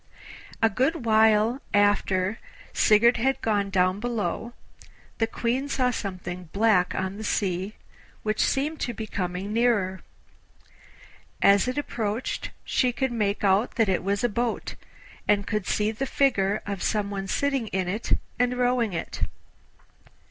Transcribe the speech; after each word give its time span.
A 0.63 0.69
good 0.71 1.05
while 1.05 1.61
after 1.75 2.39
Sigurd 2.73 3.17
had 3.17 3.39
gone 3.41 3.69
below 3.99 4.53
the 5.19 5.27
Queen 5.27 5.69
saw 5.69 5.91
something 5.91 6.49
black 6.53 6.95
on 6.95 7.17
the 7.17 7.23
sea, 7.23 7.75
which 8.23 8.41
seemed 8.43 8.79
to 8.79 8.95
be 8.95 9.05
coming 9.05 9.53
nearer. 9.53 10.01
As 11.39 11.67
it 11.67 11.77
approached 11.77 12.49
she 12.65 12.91
could 12.91 13.11
make 13.11 13.43
out 13.43 13.75
that 13.75 13.89
it 13.89 14.03
was 14.03 14.23
a 14.23 14.27
boat, 14.27 14.73
and 15.27 15.45
could 15.45 15.67
see 15.67 15.91
the 15.91 16.07
figure 16.07 16.63
of 16.65 16.81
some 16.81 17.11
one 17.11 17.27
sitting 17.27 17.67
in 17.67 17.87
it 17.87 18.13
and 18.39 18.57
rowing 18.57 18.93
it. 18.93 19.21